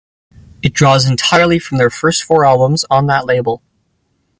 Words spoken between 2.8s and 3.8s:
on that label.